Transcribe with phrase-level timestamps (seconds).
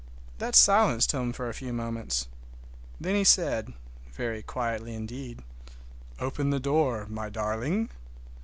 [0.39, 2.27] That silenced him for a few moments.
[2.99, 5.43] Then he said—very quietly indeed,
[6.17, 7.91] "Open the door, my darling!"